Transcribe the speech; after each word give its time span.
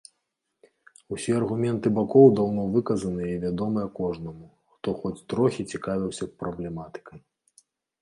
Усе 1.15 1.35
аргументы 1.39 1.91
бакоў 1.97 2.25
даўно 2.39 2.65
выказаныя 2.79 3.29
і 3.35 3.37
вядомыя 3.45 3.87
кожнаму, 4.03 4.45
хто 4.75 4.97
хоць 5.05 5.15
трохі 5.29 5.71
цікавіўся 5.75 6.33
праблематыкай. 6.45 7.19